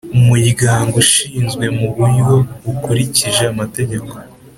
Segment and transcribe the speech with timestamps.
[0.17, 4.13] Umuryango ushinzwe mu buryo bukurikije amategeko